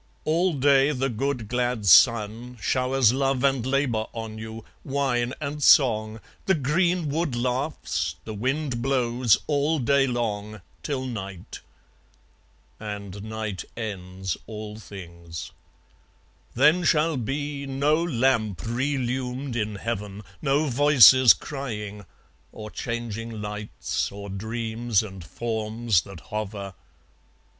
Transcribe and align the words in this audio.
"All 0.23 0.53
day 0.53 0.91
the 0.93 1.09
good 1.11 1.47
glad 1.47 1.85
sun 1.85 2.57
Showers 2.59 3.13
love 3.13 3.43
and 3.43 3.63
labour 3.63 4.07
on 4.13 4.39
you, 4.39 4.65
wine 4.83 5.35
and 5.39 5.61
song; 5.61 6.19
The 6.47 6.55
greenwood 6.55 7.35
laughs, 7.35 8.15
the 8.25 8.33
wind 8.33 8.81
blows, 8.81 9.37
all 9.45 9.77
day 9.77 10.07
long 10.07 10.61
Till 10.81 11.05
night." 11.05 11.59
And 12.79 13.21
night 13.21 13.63
ends 13.77 14.37
all 14.47 14.79
things. 14.79 15.51
Then 16.55 16.83
shall 16.83 17.15
be 17.15 17.67
No 17.67 18.01
lamp 18.03 18.61
relumed 18.65 19.55
in 19.55 19.75
heaven, 19.75 20.23
no 20.41 20.65
voices 20.65 21.31
crying, 21.35 22.05
Or 22.51 22.71
changing 22.71 23.39
lights, 23.39 24.11
or 24.11 24.29
dreams 24.31 25.03
and 25.03 25.23
forms 25.23 26.01
that 26.01 26.21
hover! 26.31 26.73